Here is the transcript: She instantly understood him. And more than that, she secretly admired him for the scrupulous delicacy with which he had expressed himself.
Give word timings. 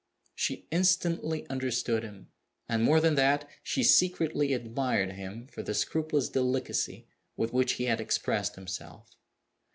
She 0.33 0.65
instantly 0.71 1.47
understood 1.47 2.01
him. 2.01 2.29
And 2.67 2.81
more 2.81 2.99
than 2.99 3.13
that, 3.13 3.47
she 3.61 3.83
secretly 3.83 4.51
admired 4.51 5.11
him 5.11 5.45
for 5.45 5.61
the 5.61 5.75
scrupulous 5.75 6.27
delicacy 6.27 7.07
with 7.37 7.53
which 7.53 7.73
he 7.73 7.83
had 7.83 8.01
expressed 8.01 8.55
himself. 8.55 9.15